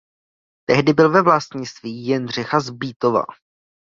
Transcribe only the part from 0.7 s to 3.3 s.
byl ve vlastnictví Jindřicha z Bítova.